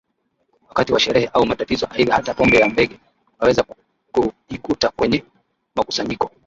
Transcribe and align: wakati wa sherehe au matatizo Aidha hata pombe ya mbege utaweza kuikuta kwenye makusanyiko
wakati 0.67 0.93
wa 0.93 0.99
sherehe 0.99 1.27
au 1.33 1.45
matatizo 1.45 1.87
Aidha 1.91 2.13
hata 2.15 2.33
pombe 2.33 2.57
ya 2.57 2.69
mbege 2.69 2.99
utaweza 3.37 3.65
kuikuta 4.13 4.89
kwenye 4.89 5.23
makusanyiko 5.75 6.31